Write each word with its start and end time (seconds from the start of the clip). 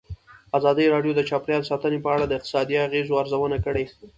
ازادي 0.57 0.85
راډیو 0.93 1.13
د 1.15 1.21
چاپیریال 1.29 1.63
ساتنه 1.69 1.97
په 2.05 2.09
اړه 2.15 2.25
د 2.27 2.33
اقتصادي 2.39 2.75
اغېزو 2.87 3.19
ارزونه 3.21 3.57
کړې. 3.65 3.85